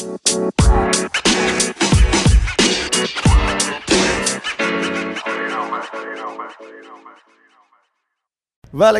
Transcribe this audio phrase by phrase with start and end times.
[0.00, 0.24] Balik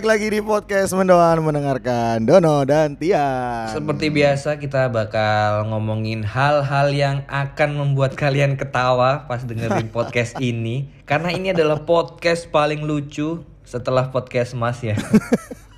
[0.04, 3.64] lagi di podcast Mendoan mendengarkan Dono dan Tia.
[3.72, 10.92] Seperti biasa kita bakal ngomongin hal-hal yang akan membuat kalian ketawa pas dengerin podcast ini
[11.08, 15.00] Karena ini adalah podcast paling lucu setelah podcast mas ya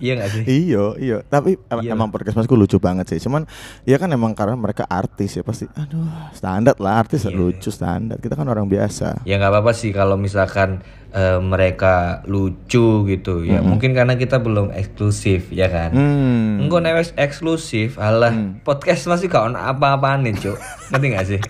[0.00, 0.42] Iya gak sih?
[0.44, 1.20] Iyo, iyo.
[1.22, 1.92] Tapi em- Iya.
[1.92, 3.20] emang podcast masku lucu banget sih.
[3.20, 3.44] Cuman
[3.84, 5.68] ya kan emang karena mereka artis ya pasti.
[5.70, 7.32] Aduh, standar lah artis Iya.
[7.32, 8.16] lucu standar.
[8.16, 9.22] Kita kan orang biasa.
[9.22, 14.70] Ya nggak apa-apa sih kalau misalkan eh, mereka lucu gitu ya Mungkin karena kita belum
[14.70, 16.62] eksklusif ya kan Hmm.
[16.62, 18.30] Enggak nek wis eksklusif, alah
[18.62, 20.54] podcast masih gak ono apa-apaan nih, Cuk.
[20.94, 21.40] Ngerti gak sih?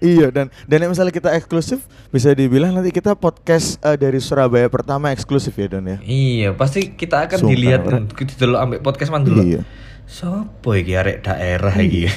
[0.00, 4.64] Iya dan dan yang misalnya kita eksklusif bisa dibilang nanti kita podcast eh, dari Surabaya
[4.66, 6.00] pertama eksklusif ya Don ya.
[6.00, 9.44] Iya, pasti kita akan Sumpah, dilihat kita dulu ambek podcast man dulu.
[9.44, 9.60] Iya.
[10.02, 12.08] Sopo iki arek daerah iki?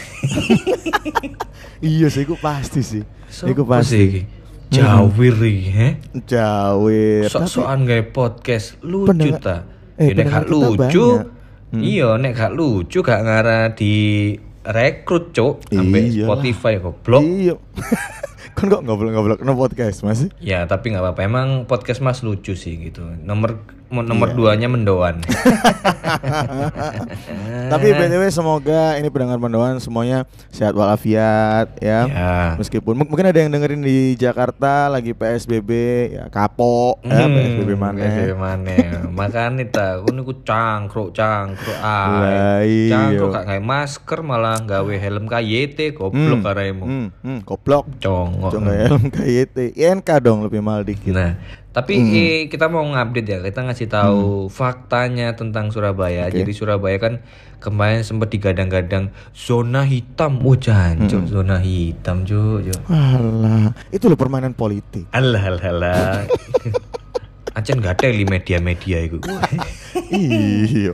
[1.77, 3.03] Iya sih, iku pasti sih.
[3.43, 3.99] Iku Sopo pasti.
[3.99, 4.09] sih?
[4.71, 5.89] Jawir iki, he?
[6.25, 7.29] Jawir.
[7.29, 9.67] Sok-sokan gawe podcast lucu ta.
[9.93, 10.73] eh, Ya, nek gak lucu.
[10.73, 11.29] banyak.
[11.69, 11.81] Hmm.
[11.81, 13.93] Iya, nek gak lucu gak ngarah di
[14.63, 16.27] rekrut, Cuk, ambek Iyalah.
[16.27, 17.23] Spotify goblok.
[17.23, 17.55] Iya.
[18.55, 20.29] kan kok ngobrol-ngobrol no podcast masih?
[20.39, 21.21] Ya, tapi nggak apa-apa.
[21.25, 23.03] Emang podcast Mas lucu sih gitu.
[23.03, 23.59] Nomor
[24.01, 24.35] nomor Iya.
[24.35, 25.21] duanya mendoan.
[27.69, 31.99] Tapi btw semoga ini pendengar mendoan semuanya sehat walafiat ya.
[32.05, 32.33] Ya.
[32.55, 35.69] Meskipun mung- mungkin ada yang dengerin di Jakarta lagi PSBB
[36.11, 37.99] ya kapok ya Hmm, PSBB mana.
[37.99, 38.73] PSBB mana?
[39.09, 42.65] Makanya ta, aku niku cangkruk cangkruk ae.
[42.87, 42.91] iya.
[42.91, 46.83] Cangkruk gak gawe masker malah gawe helm KYT goblok karemu.
[46.83, 47.85] Hmm, hmm, goblok.
[47.99, 48.51] Congok.
[48.51, 49.73] Cong helm KYT.
[49.73, 51.11] INK dong lebih mahal dikit.
[51.11, 51.35] Nah,
[51.73, 52.13] tapi Hmm.
[52.13, 53.37] eh, kita mau ngupdate ya.
[53.41, 56.29] Kita ngasih tahu faktanya tentang Surabaya.
[56.29, 57.25] Jadi Surabaya kan
[57.57, 60.37] kemarin sempat digadang-gadang zona hitam.
[60.39, 61.31] Oh, jancuk Hmm.
[61.31, 62.61] zona hitam, Cuk.
[62.63, 62.81] Cuk.
[62.87, 65.09] Alah, itu loh permainan politik.
[65.09, 66.17] Alah, alah, alah.
[67.57, 69.17] Ancen gak ada di media-media itu.
[70.09, 70.93] iya.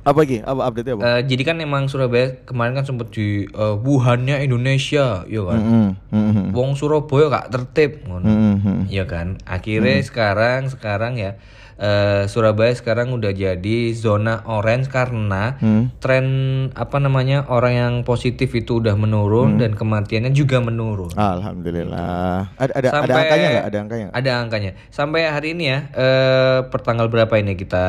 [0.00, 0.40] Apa lagi?
[0.40, 1.02] Apa update apa?
[1.04, 5.60] Eh, jadi kan emang Surabaya kemarin kan sempat di eh, Wuhannya Indonesia, ya kan.
[5.60, 6.46] Hmm, hmm, hmm.
[6.56, 8.24] Wong Surabaya gak tertib, ngono.
[8.24, 8.80] Hmm, hmm.
[8.88, 9.36] Iya kan.
[9.44, 11.36] Akhirnya sekarang sekarang ya
[11.80, 15.88] eh, Surabaya sekarang udah jadi zona orange karena Hmm.
[15.96, 16.26] tren
[16.72, 21.16] apa namanya orang yang positif itu udah menurun dan kematiannya juga menurun.
[21.16, 22.52] Alhamdulillah.
[22.54, 23.64] Ada ada ada Sampai- angkanya nggak?
[23.64, 24.06] Ada angkanya?
[24.12, 24.70] Ada angkanya.
[24.88, 27.84] Sampai hari ini ya, eh pertanggal berapa ini kita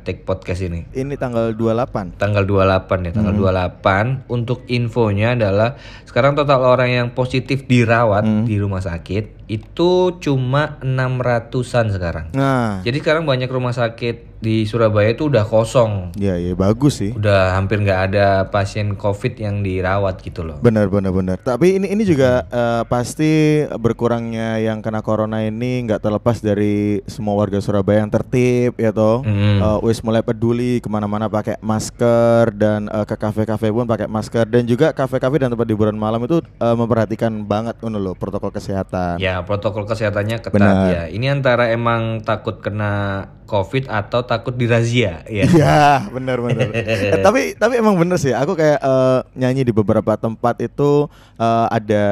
[0.00, 0.88] take podcast ini?
[0.90, 2.16] Ini tanggal 28.
[2.16, 8.56] tanggal 28 ya tanggal 28 untuk infonya adalah sekarang total orang yang positif dirawat di
[8.56, 12.26] rumah sakit itu cuma 600-an sekarang.
[12.34, 16.12] Nah, Jadi sekarang banyak rumah sakit di Surabaya itu udah kosong.
[16.16, 17.12] ya ya bagus sih.
[17.16, 20.60] Udah hampir nggak ada pasien Covid yang dirawat gitu loh.
[20.60, 21.36] Benar benar benar.
[21.40, 27.36] Tapi ini ini juga eh, pasti berkurangnya yang kena corona ini nggak terlepas dari semua
[27.36, 29.24] warga Surabaya yang tertib ya toh.
[29.24, 29.60] Hmm.
[29.60, 34.44] Eh, wis mulai peduli ke mana-mana pakai masker dan eh, ke kafe-kafe pun pakai masker
[34.48, 39.16] dan juga kafe-kafe dan tempat hiburan malam itu eh, memperhatikan banget ngono loh protokol kesehatan.
[39.18, 40.88] Ya protokol kesehatannya ketat Benar.
[40.92, 41.02] ya.
[41.08, 45.46] Ini antara emang takut kena Covid atau takut dirazia ya.
[45.56, 46.68] Iya, benar benar.
[46.76, 48.34] Eh, tapi tapi emang bener sih.
[48.34, 51.06] Aku kayak eh, nyanyi di beberapa tempat itu
[51.38, 52.04] eh, ada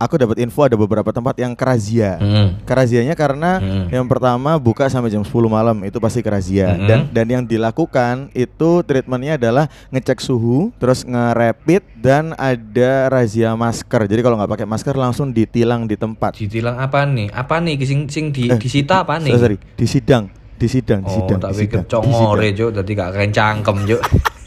[0.00, 2.16] aku dapat info ada beberapa tempat yang kerazia.
[2.16, 2.56] Hmm.
[2.64, 3.86] Kerazianya karena Hmm.
[3.90, 6.88] yang pertama buka sampai jam 10 malam itu pasti kerazia Hmm.
[6.88, 14.08] dan dan yang dilakukan itu treatmentnya adalah ngecek suhu terus nge-rapid dan ada razia masker.
[14.08, 16.32] Jadi kalau nggak pakai masker langsung ditilang di tempat.
[16.34, 17.28] Ditilang apa nih?
[17.28, 19.36] Apa nih sing sing di Eh, disita apa nih?
[19.36, 21.38] Sorry, di sidang, di sidang, di Oh, sidang.
[21.38, 22.24] tak di pikir sidang, di sidang.
[22.24, 22.70] congore, Cuk.
[22.72, 24.00] Tadi gak kain cangkem, Cuk.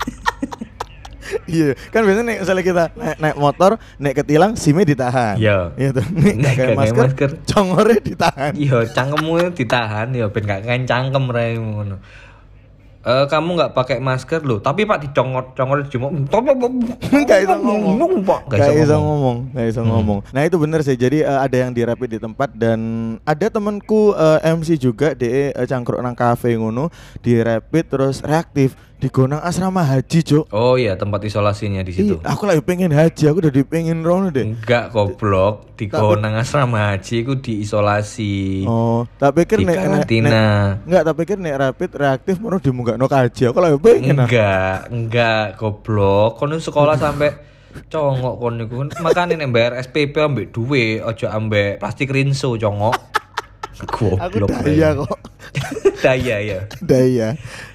[1.47, 5.35] Iya, kan biasanya nek misalnya kita naik, naik motor, naik ketilang, simnya ditahan.
[5.39, 5.72] Iya.
[5.75, 6.06] Iya tuh.
[6.23, 7.29] Nek nggak kayak masker, masker.
[7.47, 8.51] congore ditahan.
[8.56, 11.97] Iya, cangkemmu ditahan ya ben gak kain cangkem raimu
[13.03, 18.23] Eh kamu nggak pakai masker loh, tapi Pak dicongor congor cuma Nggak bisa ngomong.
[18.23, 18.40] Pak.
[18.47, 19.03] Nggak Gak bisa ngomong.
[19.03, 20.20] ngomong, gak bisa ngomong.
[20.32, 20.96] Nah itu bener sih.
[20.96, 22.79] Jadi eh, ada yang dirapid di tempat dan
[23.22, 26.88] ada temanku eh, MC juga, de eh, cangkruk nang kafe ngono,
[27.20, 30.47] dirapid terus reaktif di Gonang Asrama Haji, Cuk.
[30.50, 32.16] Oh iya, tempat isolasinya di situ.
[32.16, 34.55] Ih, aku lagi pengen haji, aku udah dipengin rono deh.
[34.55, 38.64] Enggak goblok, di Gonang Asrama Haji itu diisolasi.
[38.64, 40.29] Oh, tak pikir Di nek nek- karantina.
[40.32, 42.55] nek- enggak, tak pikir nek rapid reaktif mau
[42.93, 43.41] dimunggakno kaji.
[43.49, 44.16] Aku lagi pengen.
[44.19, 46.37] Enggak, enggak goblok.
[46.37, 47.29] Kono sekolah sampai
[47.90, 48.75] congok kono iku.
[49.01, 52.95] Makane nek bayar SPP ambek duwe, aja ambek plastik rinso congok.
[53.73, 54.53] Aku Goblok.
[54.61, 55.17] daya kok.
[56.05, 56.59] daya ya.
[56.79, 57.28] daya.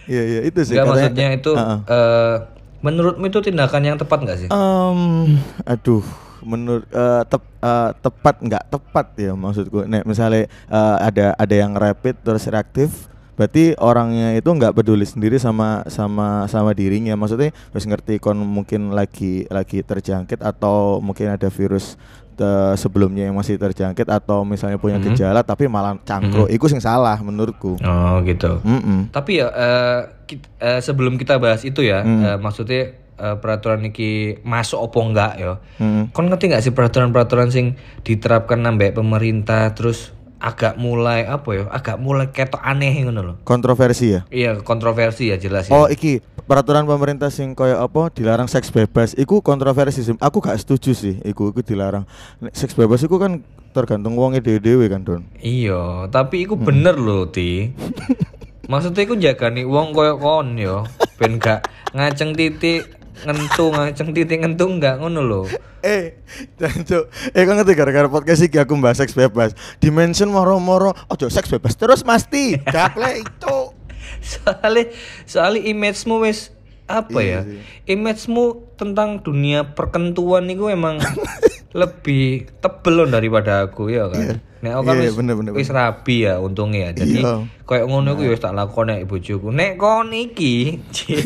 [0.08, 1.78] Iya iya itu sih Enggak maksudnya itu Heeh.
[1.84, 2.36] eh
[2.78, 4.48] Menurutmu itu tindakan yang tepat nggak sih?
[4.54, 5.34] Em,
[5.66, 6.06] aduh,
[6.46, 9.82] menurut eh, tep- eh, tepat nggak tepat ya maksudku.
[9.82, 15.38] Nek misalnya eh, ada ada yang rapid terus reaktif, berarti orangnya itu nggak peduli sendiri
[15.38, 17.14] sama sama sama dirinya.
[17.14, 21.94] Maksudnya harus ngerti kon mungkin lagi lagi terjangkit atau mungkin ada virus
[22.36, 25.06] eh, sebelumnya yang masih terjangkit atau misalnya punya Mhm.
[25.08, 26.46] gejala tapi malah cangkruk.
[26.48, 27.78] Iku sing salah menurutku.
[27.78, 28.58] Oh gitu.
[28.60, 29.10] Mm-mm.
[29.10, 32.22] Tapi ya eh, kit- eh, sebelum kita bahas itu ya, Hmm.
[32.24, 32.82] eh, maksudnya
[33.18, 35.58] eh, peraturan ini masuk opo enggak ya?
[35.78, 36.10] Mm-mm.
[36.10, 41.64] Kon ngerti nggak sih peraturan-peraturan sing diterapkan nambah pemerintah terus agak mulai apa ya?
[41.70, 43.36] Agak mulai ketok aneh ngono loh.
[43.42, 44.20] Kontroversi ya.
[44.30, 45.74] Iya kontroversi ya jelas ya.
[45.74, 50.14] Oh iki peraturan pemerintah sing koyo apa dilarang seks bebas iku kontroversi sih.
[50.18, 52.06] Aku gak setuju sih iku iku dilarang.
[52.54, 55.22] Seks bebas iku kan tergantung wongnya dhewe-dhewe kan, Don.
[55.38, 56.44] Iya, tapi Hmm.
[56.50, 57.70] iku bener loh ti.
[58.72, 60.84] Maksudnya iku jagani wong koyo kon yo,
[61.16, 65.46] ben gak ngaceng titik ngentung ngaceng titik ngentung enggak ngono loh.
[65.82, 66.18] Eh,
[66.58, 67.06] jancuk.
[67.34, 69.54] Eh kan ngerti gara-gara podcast iki aku mbahas seks bebas.
[69.78, 72.58] Dimension moro-moro ojo seks bebas terus mesti.
[72.66, 73.78] Dakle itu.
[74.24, 74.84] soalnya
[75.28, 76.50] soalnya image-mu wis
[76.88, 77.60] apa Iya ya?
[77.84, 80.96] Image-mu tentang dunia perkentuan itu emang
[81.76, 84.40] lebih tebel loh daripada aku ya kan.
[84.58, 87.04] Nek aku kan Iya, wis, bener, bener, wis rabi ya untungnya ya.
[87.04, 87.46] Jadi Iya.
[87.62, 89.52] kayak ngono iku ya wis tak lakoni nek bojoku.
[89.52, 91.24] Nek kon iki cek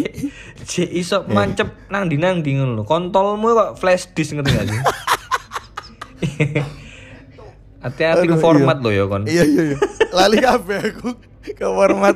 [0.67, 1.31] cek iso Iya.
[1.31, 2.85] mancep nang ndi nang ndi ngono lho.
[2.85, 4.81] Kontolmu kok flash disk ngerti gak sih?
[7.83, 8.85] Hati-hati ke format iya.
[8.85, 9.23] lo ya kon.
[9.27, 9.79] Iya iya iya.
[10.15, 11.09] Lali kabeh aku
[11.43, 12.15] ke format.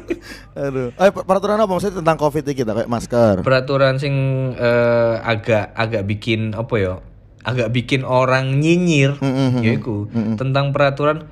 [0.54, 0.94] Aduh.
[0.94, 3.42] Eh peraturan apa maksudnya tentang Covid iki kita kayak masker.
[3.42, 4.14] peraturan sing
[4.54, 6.94] eh, agak agak bikin apa ya
[7.46, 9.96] agak bikin orang nyinyir Mm, mm, mm, yaiku
[10.34, 11.30] tentang peraturan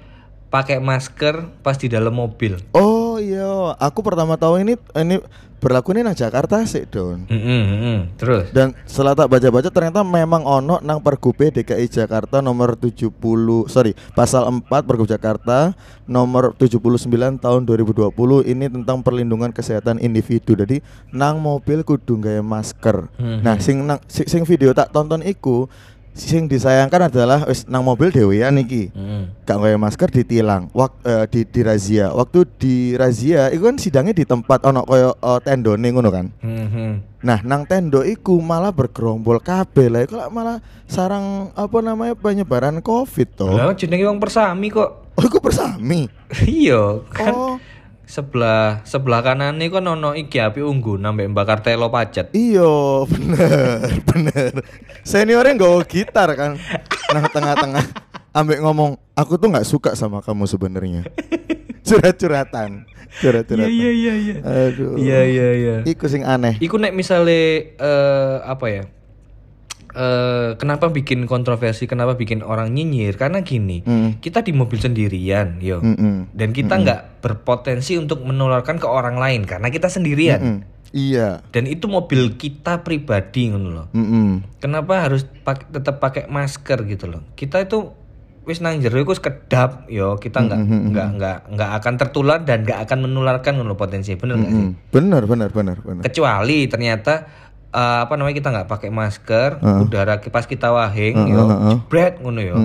[0.55, 5.19] pakai masker pas di dalam mobil Oh iya, aku pertama tahu ini ini
[5.65, 7.25] berlaku ini nang Jakarta sih, Don.
[7.25, 7.99] Mm, mm, mm.
[8.21, 13.09] terus Dan setelah tak baca-baca ternyata memang ono nang Pergub DKI Jakarta nomor 70
[13.73, 15.73] sorry pasal 4 Pergub Jakarta
[16.05, 18.13] nomor 79 tahun 2020
[18.45, 20.53] ini tentang perlindungan kesehatan individu.
[20.53, 20.85] Jadi
[21.17, 23.09] nang mobil kudu gawe masker.
[23.17, 23.41] Hmm.
[23.41, 25.73] Nah, sing nang sing, sing video tak tonton iku
[26.15, 28.89] sing disayangkan adalah wis nang mobil dhewean iki.
[28.89, 29.35] Mm.
[29.43, 34.15] gak pakai masker ditilang wak eh, di di razia waktu di razia itu kan sidangnya
[34.15, 36.93] di tempat ono koyo uh, tendone ngono kan Mm, mm.
[37.21, 40.57] nah nang tendo iku malah bergerombol kabeh lah iku lah malah
[40.87, 45.11] sarang apa namanya penyebaran covid toh Lah jenenge wong persami kok.
[45.13, 46.07] oh iku bersami
[46.47, 47.55] iya kan oh
[48.05, 52.29] sebelah sebelah kanan nih kan ono iki api unggun nambah bakar telo pacet.
[52.37, 52.69] iya
[53.13, 54.53] bener bener
[55.03, 56.61] seniornya nggak gitar kan
[57.13, 57.85] nang tengah-tengah
[58.35, 61.03] ambek ngomong aku tuh nggak suka sama kamu sebenarnya
[61.87, 62.89] curhat-curhatan
[63.23, 64.37] curhat-curhatan iya iya.
[64.43, 65.77] aduh Iya iya iya.
[65.87, 68.85] iku sing aneh Iku nek misale eh apa ya?
[69.95, 71.87] Eh kenapa bikin kontroversi?
[71.87, 73.15] Kenapa bikin orang nyinyir?
[73.15, 74.19] Karena gini, Mm.
[74.19, 75.79] kita di mobil sendirian, yo.
[75.79, 76.31] Mm-mm.
[76.31, 80.41] Dan kita nggak berpotensi untuk menularkan ke orang lain karena kita sendirian.
[80.43, 80.59] Mm.
[80.91, 81.43] Iya.
[81.49, 83.87] Dan itu mobil kita pribadi ngono loh.
[83.91, 84.59] Mm-mm.
[84.59, 87.23] Kenapa harus pak- tetap pakai masker gitu loh?
[87.33, 87.95] Kita itu
[88.45, 90.61] wis nang jero iku kedap yo kita nggak
[90.93, 94.65] nggak nggak nggak akan tertular dan nggak akan menularkan ngono potensi bener nggak sih?
[94.65, 94.73] Mm.
[94.91, 96.03] Bener bener bener bener.
[96.03, 97.25] kecuali ternyata
[97.75, 102.41] eh, apa namanya kita nggak pakai masker udara ki- pas kita wahing yo jebret ngono
[102.41, 102.57] yo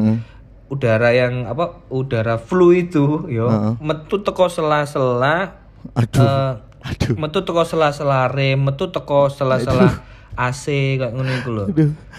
[0.68, 5.58] udara yang apa udara flu itu yo metu teko sela-sela
[5.92, 6.22] Aduh.
[6.22, 6.54] eh,
[6.86, 7.16] Aduh.
[7.18, 11.66] metu teko sela-sela rem metu teko sela-sela AC kayak ngono iku lho.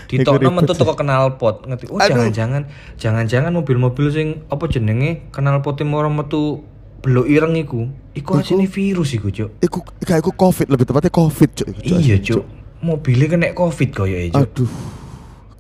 [0.04, 1.88] Ditokno metu teko knalpot ngerti.
[1.88, 6.60] Oh jangan-jangan jangan-jangan mobil-mobil sing apa jenenge knalpote moro metu
[7.00, 7.88] belok ireng iku.
[8.12, 9.62] Iku asine virus iku, Cuk.
[9.62, 11.68] Iku kayak iku covid lebih tepatnya covid Cuk.
[11.80, 12.44] Iya cuk,
[12.80, 14.40] mobilnya kena covid koyo e cuk.
[14.40, 14.72] Aduh.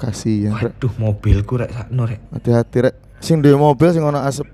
[0.00, 0.80] Kasihan rek.
[0.80, 2.20] Waduh mobilku rek sakno rek.
[2.32, 2.94] Hati-hati rek.
[3.20, 4.48] Sing duwe mobil sing ono asep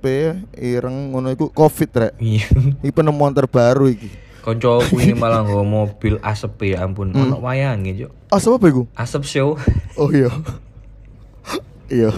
[0.58, 2.12] ireng ngono iku covid rek.
[2.18, 2.46] Iya.
[2.82, 4.10] Iki penemuan terbaru iki.
[4.42, 7.14] Koncoku ini malah nggawa mobil asep ya ampun.
[7.14, 8.10] Ono wayange cuk.
[8.34, 8.82] Asep apa iku?
[8.98, 9.54] Asep show.
[9.96, 10.28] Oh iya.
[11.88, 12.12] iya.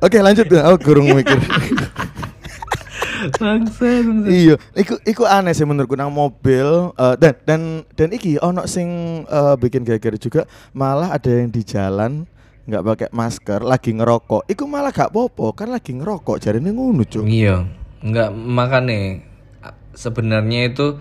[0.00, 1.36] Oke lanjut ya, aku gurung mikir.
[3.32, 3.88] Bangsa
[4.28, 7.60] iya, iku iku aneh sih menurutku nang mobil eh, dan dan
[7.96, 10.44] dan iki ono sing eh, bikin geger juga
[10.76, 12.28] malah ada yang di jalan
[12.64, 14.48] nggak pakai masker lagi ngerokok.
[14.48, 17.28] Iku malah gak popo kan lagi ngerokok jarine ngono, Cuk.
[17.28, 17.68] Iya.
[18.00, 19.20] Enggak makanya
[19.60, 20.96] a- sebenarnya itu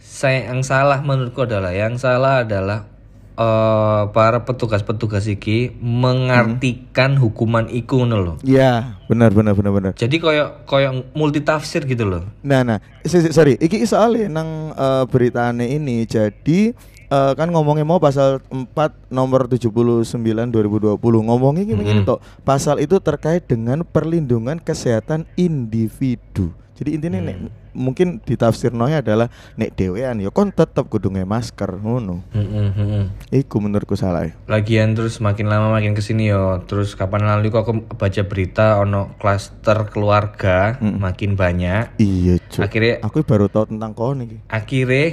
[0.00, 2.88] saya yang salah menurutku adalah yang salah adalah
[3.36, 8.36] eh, para petugas-petugas iki mengartikan hukuman iku ngono loh.
[8.42, 9.92] Iya, benar benar benar benar.
[9.94, 12.24] Jadi koyo koyo multi tafsir gitu loh.
[12.40, 16.72] Nah, nah, sorry, iki soalnya nang eh, beritane ini jadi
[17.10, 22.06] eh, kan ngomongnya mau pasal 4 nomor 79 2020 ngomongnya gini Mm-mm.
[22.06, 27.65] tok pasal itu terkait dengan perlindungan kesehatan individu jadi intinya nek Hmm.
[27.76, 33.04] Mungkin ditafsir adalah nek dewean ya kon tetep kudu masker ngono Mm-mm, mm-mm.
[33.28, 36.64] iku menurutku salah ya Lagian terus makin lama makin ke sini yo.
[36.64, 40.96] Terus kapan lalu kok aku baca berita ono klaster keluarga Mm.
[40.98, 42.00] makin banyak.
[42.00, 45.04] iya cuk Akhirnya aku baru tahu tentang kon iki akhirnya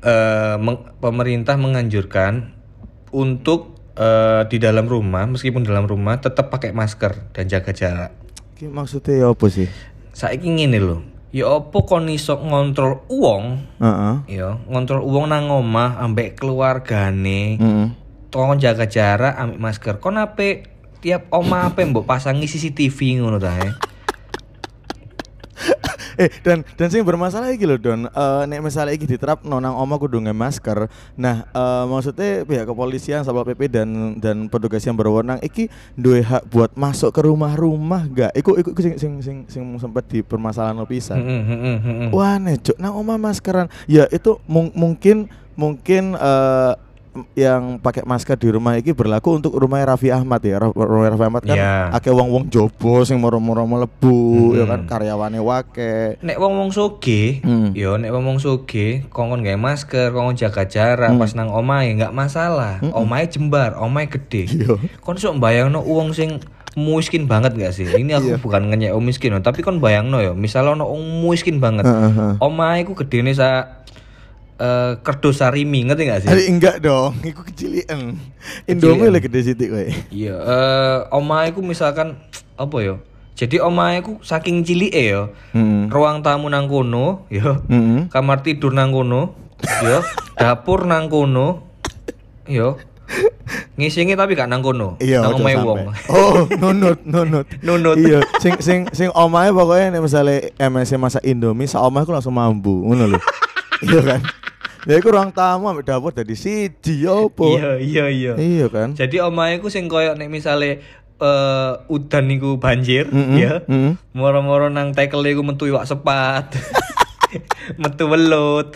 [0.00, 2.52] eh, meng- pemerintah menganjurkan
[3.10, 8.12] untuk eh, di dalam rumah meskipun dalam rumah tetap pakai masker dan jaga jarak.
[8.60, 9.68] Maksudnya ya apa sih
[10.12, 10.98] Saiki ngene lho.
[11.30, 13.44] Ya opo kon iso ngontrol uang
[13.78, 14.14] Heeh.
[14.34, 17.86] ya ngontrol uang nang omah ambek keluargane Heeh.
[18.34, 20.66] tolong jaga jarak ambek masker kon ape
[20.98, 23.54] tiap omah ape mbok pasangi CCTV ngono ta
[26.16, 26.30] eh?
[26.40, 30.18] dan dan sing bermasalah iki lho Don Eh, nek misalnya iki diterap nonang oma kudu
[30.18, 30.78] nge masker
[31.14, 36.48] nah eh, maksudnya pihak kepolisian satpol pp dan dan petugas yang berwenang iki duwe hak
[36.48, 41.26] buat masuk ke rumah-rumah gak iku iku sing sing sing, sing sempat dipermasalahan pisan Mm,
[41.28, 42.08] mm, mm, mm, mm.
[42.10, 46.72] wah nejo nang oma maskeran ya itu mung- mungkin mungkin eh,
[47.34, 51.42] yang pakai masker di rumah iki berlaku untuk rumahnya Raffi Ahmad ya rumah Raffi Ahmad
[51.42, 51.90] kan Iya.
[51.90, 57.74] akeh wong-wong jobo sing moro-moro mlebu ya kan karyawane wake Nek wong wong soge, Hmm.
[57.74, 61.18] yo nek wong wong soge, kongkon gawe masker, kongkon jaga jarak Hmm.
[61.18, 62.78] pas nang omahe nggak masalah.
[62.92, 64.46] Omahe jembar, omahe gede.
[64.46, 64.78] Iya.
[65.00, 66.38] Kon sok bayangno uang sing
[66.78, 67.82] miskin banget gak sih?
[67.84, 68.38] Ini aku Iya.
[68.38, 71.82] bukan ngenyek miskin, tapi kon bayangno yo, misalnya ono wong miskin banget.
[71.82, 72.32] Heeh, heeh.
[72.38, 73.79] Omahe ku gedene sa
[74.60, 76.28] eh kerdus sarimi, ngerti gak sih?
[76.28, 78.20] Aduh, enggak dong, iku kecilian.
[78.68, 79.88] Indomie lagi gede sithik kowe.
[80.12, 82.20] Iya, eh omahe ku misalkan
[82.60, 83.00] apa yo?
[83.40, 85.32] Jadi omahe ku saking cilike yo.
[85.56, 85.88] Heeh.
[85.88, 87.64] Ruang tamu nang kono, yo.
[87.72, 88.12] Heeh.
[88.12, 89.32] kamar tidur nang kono,
[89.80, 90.04] yo,
[90.40, 91.64] dapur nang kono,
[92.44, 92.76] yo,
[93.80, 95.88] ngisingi tapi gak nang kono, Iya, nang omahe wong.
[96.12, 97.48] Oh, nunut, nunut.
[97.64, 97.96] Nunut.
[97.96, 102.36] Iya, sing sing sing omahe pokoknya nek misale MSC masak Indomie, sak omah ku langsung
[102.36, 103.20] mambu, ngono lho.
[103.88, 104.20] iya kan?
[104.88, 107.52] Ya iku ruang tamu ambek dapur dadi siji ya opo?
[107.60, 108.32] Iya, iya, iya.
[108.36, 108.96] Iya kan?
[108.96, 110.80] Jadi omahe ku sing koyo nek misale
[111.20, 113.60] eh udan niku banjir, Mm-mm, ya.
[113.68, 114.00] mm-mm.
[114.16, 116.56] Moro-moro nang tekel iku metu iwak sepat.
[117.82, 118.72] metu welut.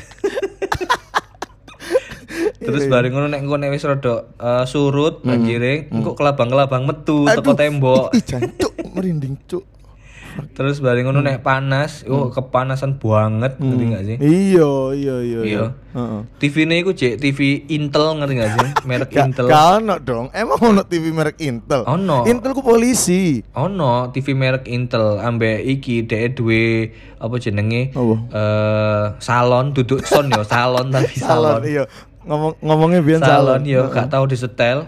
[2.60, 7.56] Terus bareng ngono nek engko nek wis rada eh, surut banjire, engko kelabang-kelabang metu teko
[7.56, 8.12] tembok.
[8.12, 9.64] Ih, jancuk, merinding, cuk.
[10.54, 14.16] Terus bareng ngono nek panas, oh kepanasan banget, ngerti gak sih?
[14.18, 15.40] Iya, iya, iya.
[15.42, 15.64] Iya.
[15.94, 16.20] Heeh.
[16.38, 17.38] TV ini iku cek TV
[17.70, 18.68] Intel ngerti gak sih?
[18.88, 19.46] Merek Gak, Intel.
[19.46, 20.26] gak ono dong.
[20.30, 21.82] Emang ono TV merek Intel?
[21.86, 22.26] Ono.
[22.26, 23.42] Intel ku polisi.
[23.54, 27.90] Ono TV merek Intel ambek iki dhek duwe apa jenenge?
[27.94, 28.14] Apa?
[28.30, 31.58] Eh salon duduk son yo, salon tapi salon.
[31.58, 31.84] Salon, iya.
[32.24, 33.62] Ngomong ngomongnya biar Salon salon.
[33.68, 34.86] yo gak tahu disetel.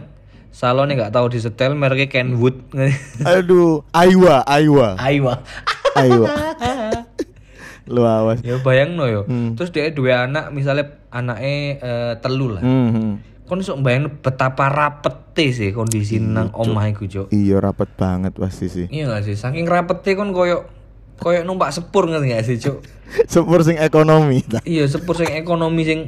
[0.56, 2.56] Salonnya gak tahu disetel, mereknya Kenwood.
[3.28, 5.44] Aduh, Aiwa, Aiwa, Aiwa.
[5.92, 6.28] Aiwa.
[7.92, 8.40] Lu awas.
[8.40, 9.28] ya bayang no yo.
[9.28, 9.52] Hmm.
[9.52, 12.64] Terus dia dua anak, misalnya anaknya eh, telu lah.
[12.64, 13.12] Hmm, hmm.
[13.44, 17.26] Kon sok bayang betapa rapete sih kondisi nang omah iku, Cuk.
[17.36, 18.86] Iya rapet banget pasti sih.
[18.88, 19.36] Iya gak sih?
[19.36, 20.66] Saking rapete kon koyo
[21.20, 22.80] koyo numpak sepur ngerti gak sih, Cuk?
[23.32, 24.40] Sepur sing ekonomi.
[24.64, 26.00] iya, sepur sing ekonomi sing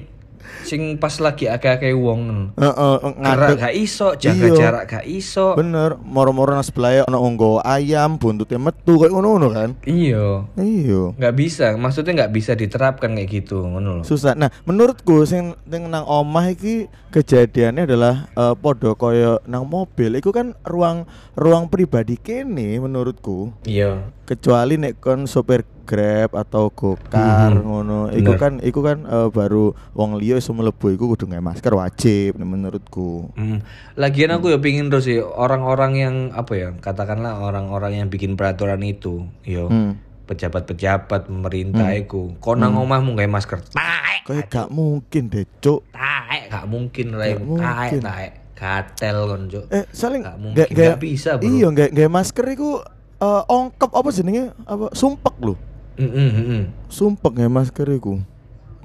[0.62, 2.52] sing pas lagi akeh-akeh wong.
[2.54, 3.58] Heeh, Gerak ngadeg.
[3.58, 4.54] gak iso, jaga Iya.
[4.54, 5.54] jarak gak iso.
[5.54, 9.70] Bener, moro-moro nang sebelah ono onggo ayam, buntutnya metu kayak ngono-ngono kan.
[9.82, 10.44] Iya.
[10.54, 11.00] Iya.
[11.14, 14.32] nggak bisa maksudnya nggak bisa diterapkan kayak gitu ngono loh Susah.
[14.32, 20.30] Nah, menurutku sing sing nang omah iki kejadiannya adalah eh, podo koyo nang mobil iku
[20.30, 23.52] kan ruang ruang pribadi kene menurutku.
[23.62, 27.64] iya Kecuali nek kon sopir Grab atau Gokar Mhm.
[27.64, 28.12] ngono.
[28.12, 32.36] Iku kan iku kan eh, baru wong liya iso mlebu iku kudu nggae masker wajib
[32.36, 33.32] menurutku.
[33.32, 33.64] Hmm.
[33.96, 38.84] Lagian aku ya pingin terus sih orang-orang yang apa ya katakanlah orang-orang yang bikin peraturan
[38.84, 39.96] itu, yo Hmm.
[40.28, 45.88] pejabat-pejabat pemerintah iku, konang omahmu nggak masker, taek, Kayak gak mungkin deh, Cuk.
[45.88, 49.64] taek, gak mungkin lah, Gak taek, taek, katel kon cuk.
[49.72, 51.48] Eh, saling Gak mungkin, gak bisa, bro.
[51.48, 52.84] Iya, nggak nggak masker iku
[53.18, 54.52] eh, ongkep apa jenenge?
[54.62, 55.56] Apa sumpek lho.
[55.98, 56.62] Mm, mm, mm, mm.
[56.86, 58.22] Sumpek nggak masker iku.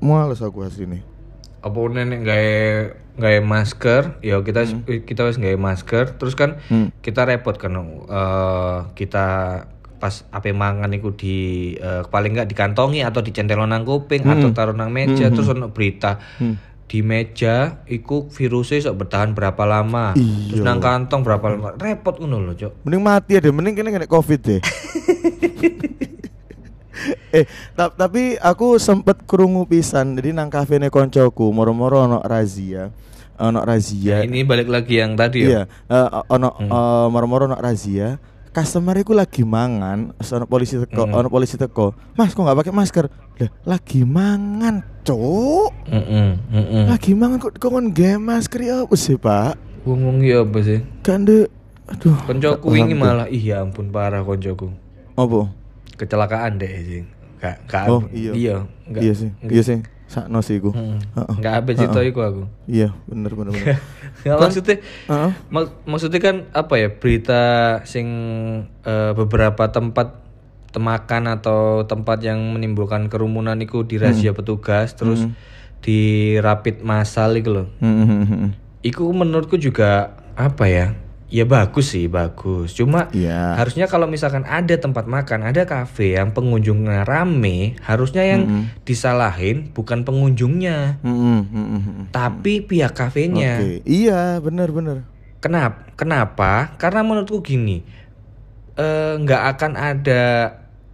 [0.01, 1.05] Males aku asline.
[1.61, 2.43] Apa nenek nggak
[3.13, 4.65] nggak masker, ya kita
[5.05, 6.89] kita wis nggak masker, terus kan Hmm.
[6.99, 9.25] kita repot kan, eh, kita
[9.95, 11.37] pas ape mangan iku di
[11.73, 16.19] eh, paling nggak dikantongi atau dicentelon nang kuping atau taruh nang meja terus ono berita
[16.35, 16.59] Hmm.
[16.83, 20.67] di meja iku virusnya sok bertahan berapa lama terus Iya.
[20.67, 24.03] nang kantong berapa lama repot ngono lho cok Mending mati ya deh, mending kene kena
[24.05, 24.59] covid deh.
[27.37, 30.15] eh ta- tapi aku sempet krungu pisan.
[30.15, 32.89] Jadi nang kafene koncoku moro-moro ono razia.
[33.35, 34.21] Ono razia.
[34.21, 35.89] Ini balik lagi yang tadi iya ya.
[35.89, 38.17] eh, ono eh, moro-moro ono razia.
[38.53, 41.97] Customer iku lagi mangan ono polisi teko ono polisi teko.
[42.13, 43.05] Mas kok nggak pakai masker?
[43.41, 45.73] Lah lagi mangan cuk.
[45.89, 46.83] Mm-mm, mm-mm.
[46.85, 48.85] lagi mangan kok kok nggak masker ya?
[48.85, 49.57] Apa sih pak?
[49.83, 50.79] Wong-wong iya apa sih?
[51.01, 51.49] kan de
[51.89, 52.13] aduh.
[52.23, 53.25] Koncoku ini malah.
[53.25, 54.69] Ih ya ampun parah koncoku.
[55.13, 55.49] apa
[55.93, 57.01] Kecelakaan deh sih.
[57.37, 58.55] Gak gak oh iya iya,
[58.87, 59.01] enggak.
[59.03, 60.95] iya sih iya sih sakno sih iku Mm.
[61.11, 61.35] Heeh.
[61.37, 62.43] Enggak apa cerita iku aku.
[62.65, 63.75] iya bener bener bener
[64.23, 64.79] Ya, maksudnya
[65.49, 67.41] mak- maksudnya kan apa ya berita
[67.83, 68.07] sing
[68.81, 70.23] eh, beberapa tempat
[70.71, 75.27] temakan atau tempat yang menimbulkan kerumunan itu dirazia petugas terus
[75.83, 75.99] di
[76.39, 77.67] rapid massal itu loh.
[77.77, 78.49] Hmm, hmm, hmm, hmm.
[78.81, 80.95] Iku menurutku juga apa ya?
[81.33, 82.77] Ya bagus sih, bagus.
[82.77, 83.57] Cuma Iya.
[83.57, 90.05] harusnya kalau misalkan ada tempat makan, ada kafe yang pengunjungnya rame, harusnya yang disalahin bukan
[90.05, 92.05] pengunjungnya, Hmm, hmm, hmm, hmm, hmm.
[92.13, 93.57] tapi pihak kafenya.
[93.57, 94.69] Oke, iya bener.
[95.41, 95.89] Kenapa?
[95.97, 96.77] Kenapa?
[96.77, 97.81] Karena menurutku gini,
[98.77, 100.23] eh, nggak akan ada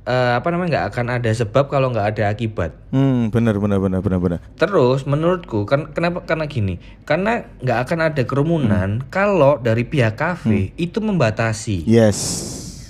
[0.10, 2.74] eh, apa namanya nggak akan ada sebab kalau nggak ada akibat.
[2.90, 4.40] Hmm, bener bener bener bener bener.
[4.58, 10.74] Terus menurutku kan kenapa karena gini, karena nggak akan ada kerumunan kalau dari pihak kafe
[10.76, 12.18] itu membatasi, Yes,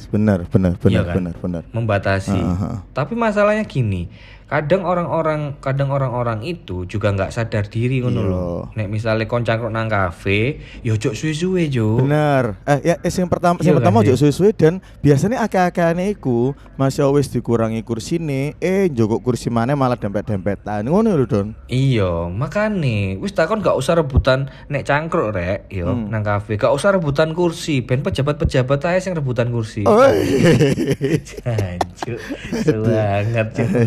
[0.08, 1.16] bener bener bener Iya kan?
[1.20, 1.64] bener bener.
[1.70, 2.40] membatasi.
[2.40, 2.88] Aha.
[2.96, 4.08] Tapi masalahnya gini,
[4.50, 8.26] kadang orang-orang kadang orang-orang itu juga nggak sadar diri ngono Iya.
[8.26, 8.60] loh.
[8.74, 12.02] Nek misalnya koncang nang kafe, yo cok suwe-suwe jo.
[12.02, 12.58] Bener.
[12.66, 16.58] Eh ya eh, sing pertama Iya sing kan, pertama ojo suwe-suwe dan biasanya akeh-akehane iku
[16.76, 20.82] masih wis dikurangi kursine, eh njogok kursi mana malah dempet-dempetan.
[20.82, 21.48] Ngono lho, Don.
[21.70, 26.10] Iya, makane wis takon gak usah rebutan nek cangkruk rek, yo Hmm.
[26.10, 26.58] nang kafe.
[26.58, 29.86] Gak usah rebutan kursi, ben pejabat-pejabat aja sing rebutan kursi.
[29.86, 30.02] Oh,
[31.46, 32.18] Hancur.
[32.66, 32.84] Cuk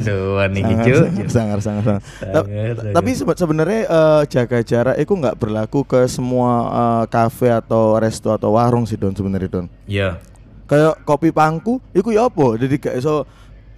[0.03, 0.97] doan iki sangar, cuk.
[0.97, 2.01] sangar, sangar, sangar, sangar.
[2.03, 2.93] Ta- Sangat, sangat.
[2.93, 8.29] Tapi sebe- sebenarnya eh, jaga jarak itu nggak berlaku ke semua eh, kafe atau resto
[8.29, 9.67] atau warung sih Don sebenarnya Don.
[9.85, 10.21] Iya.
[10.65, 12.57] Kayak kopi pangku, iku ya apa?
[12.57, 13.29] Jadi gak iso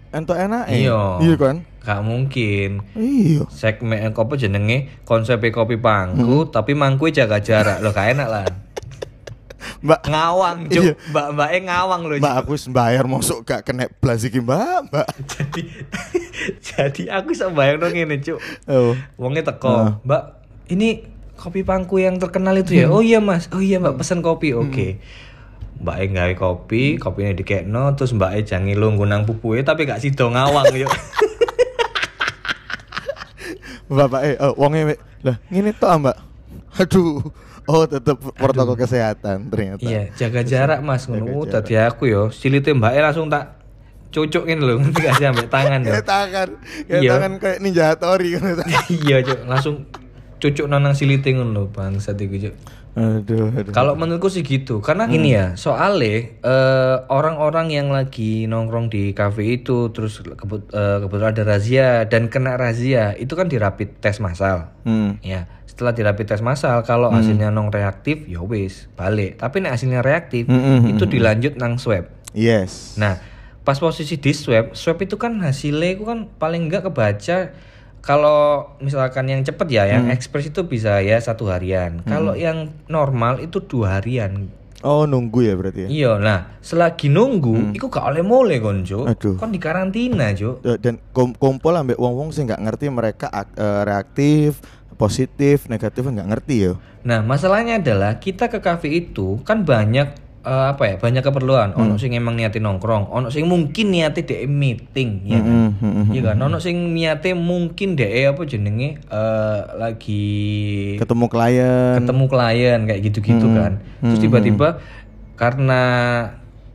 [0.09, 1.19] entuk enak Iya.
[1.19, 1.57] Iya kan?
[1.81, 2.71] Gak mungkin.
[2.95, 3.45] Iya.
[3.49, 8.47] Segmen apa jenenge konsep kopi pangku tapi mangku jaga jarak lo gak enak lah.
[9.85, 10.81] Mbak, Ngawang Iya.
[10.93, 12.17] cuk, mbak mbaknya ngawang loh.
[12.21, 14.91] Mbak aku wis bayar masuk gak kena blas iki, Mbak.
[14.91, 15.07] Mbak.
[15.29, 15.63] jadi
[16.69, 18.39] jadi aku bayang dong ini cuk.
[18.69, 18.93] Oh.
[19.21, 20.23] Wongnya teko, Mbak,
[20.73, 22.87] ini kopi pangku yang terkenal itu ya?
[22.89, 25.03] Oh iya mas, oh iya mbak pesen kopi, oke.
[25.83, 30.01] Mbak E nggawe kopi, kopinya dikekno, terus Mbak E jangi lu ngunang pupuke tapi gak
[30.01, 30.89] sido ngawang yuk.
[33.85, 36.17] Bapak eh oh, wonge we- lah ngene tok ah, Mbak.
[36.77, 37.23] Aduh.
[37.65, 39.81] Oh, tetep protokol kesehatan ternyata.
[39.81, 41.49] iya, jaga jarak mas, ngono.
[41.49, 43.57] Tadi aku yo, silite Mbak E langsung tak
[44.13, 45.81] cucukin lho, ngerti gak sih ambek tangan.
[45.81, 46.49] Kayak tangan,
[46.85, 47.11] kayak Iya.
[47.17, 48.21] tangan kayak ninja kan.
[49.01, 49.89] iya cuk, langsung
[50.37, 52.55] cucuk nang silite ngono lho, bangsat iku cuk.
[52.95, 53.75] Aduh, aduh.
[53.75, 59.59] Kalau menurutku sih gitu, karena gini ya, soalnya eh, orang-orang yang lagi nongkrong di kafe
[59.59, 64.71] itu, terus kebut- eh, kebetulan ada razia dan kena razia, itu kan dirapid tes massal.
[64.87, 65.19] Hmm.
[65.27, 69.37] Ya, setelah dirapid tes massal, kalau hasilnya non reaktif, ya wis balik.
[69.37, 72.07] Tapi nek hasilnya reaktif, Hmm, hmm, itu dilanjut nang swab.
[72.31, 72.95] Yes.
[72.95, 73.19] Nah,
[73.61, 77.51] pas posisi di swab, swab itu kan hasilnya itu kan paling enggak kebaca
[77.99, 82.05] kalau misalkan yang cepet ya, yang ekspres itu bisa ya satu harian.
[82.05, 84.47] Kalau yang normal itu dua harian.
[84.85, 85.89] Oh, nunggu ya berarti ya.
[85.89, 89.09] Iya, nah selagi nunggu, itu gak oleh mole konco.
[89.09, 89.41] Aduh.
[89.41, 90.61] Kon di karantina, Jo.
[90.61, 94.61] Dan kom- kumpul ambek wong-wong sih nggak ngerti mereka eh, reaktif,
[94.95, 96.73] positif, negatif nggak ngerti ya.
[97.05, 100.95] Nah, masalahnya adalah kita ke kafe itu kan banyak eh, apa ya?
[100.97, 101.77] Banyak keperluan.
[101.77, 105.53] Ono sing emang niate nongkrong, ono sing mungkin niate dek meeting, ya kan?
[105.53, 106.13] Hmm, hmm, hmm.
[106.15, 110.27] Iya kan, ono sing niate mungkin dek apa jenenge eh, lagi
[110.97, 111.97] Ketemu klien.
[112.01, 113.73] ketemu klien kayak gitu-gitu kan.
[114.01, 114.69] Terus tiba-tiba
[115.35, 115.83] karena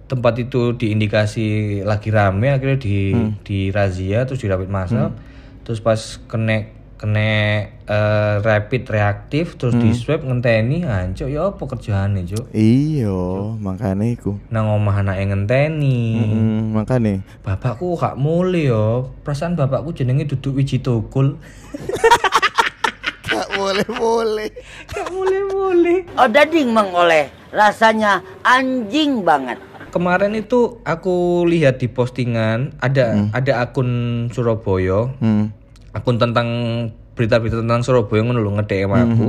[0.10, 3.14] tempat itu diindikasi lagi rame akhirnya di
[3.46, 5.14] di razia terus dirapid massal
[5.62, 6.66] terus pas kena
[7.00, 7.32] kena
[7.80, 13.16] eh, rapid reaktif terus di swab ngenteni hancur ya apa kerjaannya cuk Iya,
[13.56, 14.36] makanya iku.
[14.48, 17.24] nang omah anake ngenteni Hmm, makanya.
[17.40, 21.40] bapakku gak mulai yo perasaan bapakku jenenge duduk wiji tukul
[23.22, 24.50] Gak boleh boleh.
[24.86, 29.56] gak mulai mulai Oh dading mengoleh, rasanya anjing banget.
[29.90, 33.90] kemarin itu aku lihat di postingan ada ada akun
[34.30, 35.50] Surabaya Hmm.
[35.94, 36.48] Akun tentang
[37.18, 39.28] berita-berita tentang Surabaya ngono lho nge-DM aku.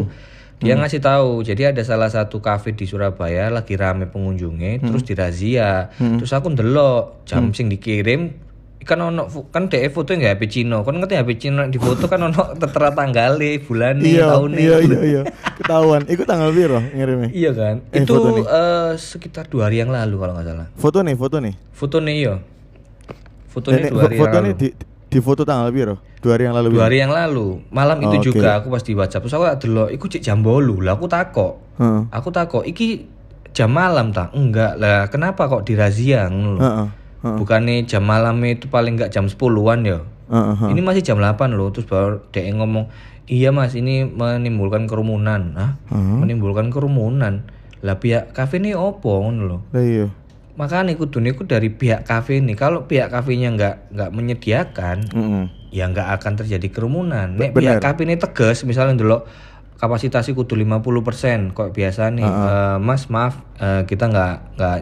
[0.60, 5.88] Dia ngasih tahu jadi ada salah satu kafe di Surabaya lagi rame pengunjungnya terus dirazia.
[5.96, 8.48] Terus aku ndelok jam sing dikirim
[8.80, 10.80] kan ono kan DE foto nggak HP Cino.
[10.84, 14.64] Kan ngerti HP Cino di foto kan ono tertera tanggalnya bulan nih Iya, tahun nih
[14.64, 15.22] iya, iya, iya.
[15.60, 16.02] Ketahuan.
[16.08, 17.28] Iku tanggal piro ngirimnya?
[17.32, 17.74] Iya kan?
[17.92, 18.44] Eh, itu nih.
[18.44, 20.66] eh, sekitar dua hari yang lalu kalau nggak salah.
[20.80, 21.54] Foto nih, foto nih.
[21.72, 22.34] foto nih iya.
[23.52, 24.60] Foto nih nih, dua hari foto yang nih lalu.
[24.60, 24.68] di,
[25.10, 25.98] di foto tanggal piro?
[26.16, 26.68] Dua hari yang lalu.
[26.70, 28.26] dua hari yang lalu malam itu Oh, oke.
[28.30, 31.06] juga aku pas di WhatsApp terus aku tak delok iku cek jam bolu lah aku
[31.06, 32.02] takok Heeh.
[32.08, 33.08] aku takok iki
[33.50, 36.88] jam malam tak enggak lah kenapa kok dirazia ngono lho Heeh.
[37.20, 40.68] Bukannya jam malam itu paling enggak jam 10-an ya heeh.
[40.68, 42.86] ini masih jam 8 loh terus baru dia ngomong
[43.26, 45.72] iya mas ini menimbulkan kerumunan Hah?
[45.90, 47.48] menimbulkan kerumunan
[47.80, 50.06] lah pihak kafe ini opo ngono Lah iya.
[50.60, 55.44] Makanya kudu niku dari pihak kafe ini kalau pihak kafenya nggak nggak menyediakan Heeh.
[55.72, 57.56] ya nggak akan terjadi kerumunan nek Bener.
[57.56, 59.24] pihak kafe ini tegas misalnya dulu
[59.74, 64.76] kapasitasnya kudu 50% kok biasa nih eh, mas maaf eh, kita nggak nggak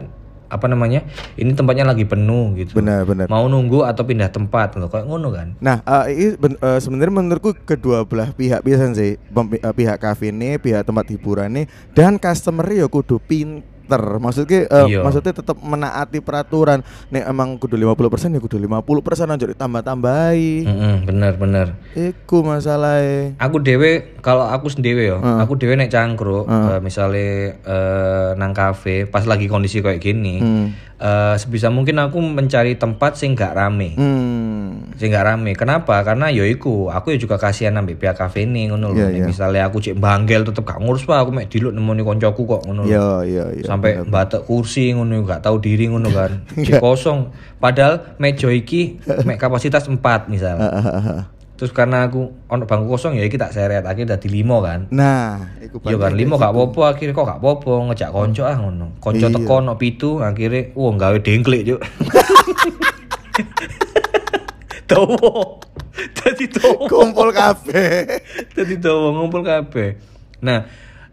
[0.49, 1.05] apa namanya
[1.37, 3.29] ini tempatnya lagi penuh gitu Benar, benar.
[3.29, 7.13] mau nunggu atau pindah tempat loh kayak ngono kan Nah, eh, ini ben- eh, sebenarnya
[7.15, 11.63] menurutku kedua belah pihak bisa sih, Pem- pihak kafe ini, pihak tempat hiburan ini,
[11.93, 13.61] dan customer ya kudu pinter.
[13.97, 15.01] Maksudnya, eh, Iya.
[15.01, 16.83] maksudnya tetap menaati peraturan.
[17.07, 17.97] Nek emang kudu 50%
[18.29, 20.51] ya kudu 50% aja ditambah-tambahi.
[20.61, 23.33] Mm-mm, bener bener Iku masalahnya.
[23.37, 29.05] aku dewe kalau aku sendiri ya aku dewe naik cangkruk eh, misalnya eh, nang kafe
[29.05, 30.67] pas lagi kondisi kayak gini Hmm.
[30.99, 33.95] Eh, sebisa mungkin aku mencari tempat sing gak rame.
[33.95, 34.91] Hmm.
[34.99, 35.55] sing gak rame.
[35.55, 36.03] Kenapa?
[36.03, 39.07] Karena yo iku aku ya juga kasihan ambil pihak kafe ini ngono lho.
[39.07, 39.25] Iya, iya.
[39.25, 42.83] misalnya aku cek banggel tetep gak ngurus pak aku mek diluk nemoni koncoku kok ngono
[42.83, 42.91] lho.
[42.91, 43.65] Iya, iya, iya.
[43.65, 46.43] sampai batek kursi ngono gak tahu diri ngono kan.
[46.67, 47.31] Cek kosong.
[47.57, 50.59] Padahal meja iki mek kapasitas 4 misal
[51.59, 55.59] terus karena aku ono bangku kosong ya iki tak seret akhirnya dadi limo kan Nah,
[55.59, 58.87] iku Iya kan limo gak apa-apa akhirnya kok gak apa-apa ngejak konco ah ngono.
[58.97, 59.35] Konco Iya.
[59.35, 61.83] teko ono pitu akhirnya wah gawe dengklik juk.
[64.87, 65.59] Towo.
[66.17, 66.87] Dadi towo.
[66.87, 68.07] kumpul kafe.
[68.55, 69.99] Dadi towo ngumpul kabeh.
[70.39, 70.65] Nah,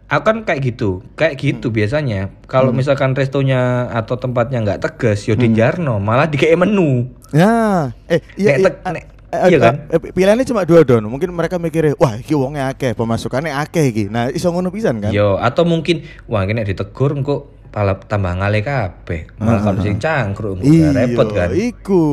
[0.07, 1.03] aku kan kayak gitu.
[1.13, 2.31] Kayak gitu biasanya.
[2.47, 7.11] Kalau misalkan restonya atau tempatnya nggak tegas yo dijarno, malah dikei menu.
[7.29, 9.75] Ya, eh iya, Nek iya, tek- nek- eh, iya eh, kan?
[9.91, 11.03] eh, pilihannya cuma dua don.
[11.07, 14.03] Mungkin mereka mikirnya, wah iki wongnya akeh, pemasukannya akeh iki.
[14.07, 15.11] Nah, iso ngono pisan kan?
[15.11, 19.37] Yo, atau mungkin wah ini ditegur engko pala tambah ngale kabeh.
[19.37, 21.53] Malah kalau sing cangkruk Iya, repot kan.
[21.53, 22.05] Iku.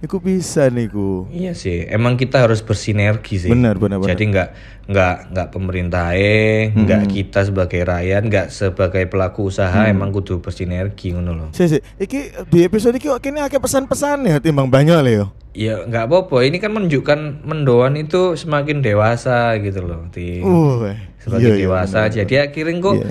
[0.00, 1.28] Iku bisa niku.
[1.28, 3.52] Iya sih, emang kita harus bersinergi sih.
[3.52, 4.16] Benar, benar, benar.
[4.16, 4.48] Jadi nggak
[4.90, 11.12] nggak nggak pemerintah eh, nggak kita sebagai rakyat, nggak sebagai pelaku usaha, emang kudu bersinergi
[11.12, 11.48] ngono loh.
[11.52, 11.78] Si, si.
[12.00, 15.26] Iki di episode iki kok kene akeh pesan-pesan ya timbang banyak le yo.
[15.52, 16.48] Ya nggak apa-apa.
[16.48, 22.00] Ini kan menunjukkan mendoan itu semakin dewasa gitu loh, di Uh, semakin iya, iya, dewasa.
[22.08, 23.08] benar, Jadi akhirnya kok Iya.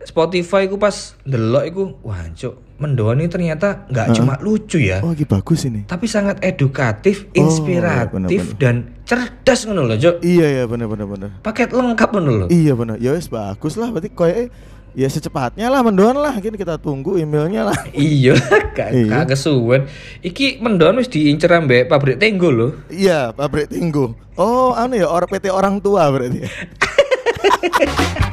[0.00, 4.98] Spotify ku pas delok iku, wah cuk, mendoan ini ternyata nggak cuma lucu ya.
[5.00, 5.84] Oh, iki bagus ini.
[5.84, 8.56] Tapi sangat edukatif, Oh, inspiratif benar-benar.
[8.56, 10.20] dan cerdas ngono loh, Cuk.
[10.20, 11.28] Iya ya bener bener bener.
[11.38, 12.48] Paket lengkap ngono loh.
[12.48, 12.96] Iya bener.
[12.96, 14.48] Ya wis bagus lah berarti koyo
[14.90, 16.32] ya secepatnya lah mendoan lah.
[16.34, 17.78] Kini kita tunggu emailnya lah.
[17.92, 18.32] iya
[18.72, 19.28] kak Iya.
[19.28, 19.84] kesuwen
[20.20, 24.16] iki mendon wis diincer ambek pabrik tenggo loh Iya, pabrik tinggu.
[24.34, 26.40] Oh, anu ya, orang PT orang tua berarti.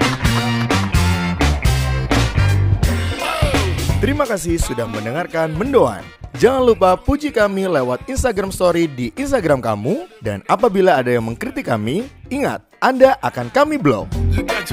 [4.07, 5.99] Terima kasih sudah mendengarkan Mendoan.
[6.39, 11.67] Jangan lupa puji kami lewat Instagram Story di Instagram kamu dan apabila ada yang mengkritik
[11.67, 14.07] kami, ingat Anda akan kami blok.
[14.31, 14.63] You got.